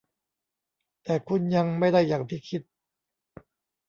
[1.03, 2.61] แต่คุณยังไม่ได้อย่างที่คิด